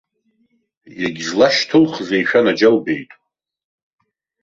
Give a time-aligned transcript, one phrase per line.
[1.01, 3.11] Иагьзлашьҭылхзеи, шәанаџьалбеит!